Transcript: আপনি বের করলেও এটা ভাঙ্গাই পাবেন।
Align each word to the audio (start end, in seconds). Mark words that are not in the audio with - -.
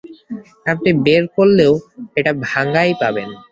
আপনি 0.65 0.89
বের 1.05 1.23
করলেও 1.35 1.73
এটা 2.17 2.31
ভাঙ্গাই 2.45 2.91
পাবেন। 3.01 3.29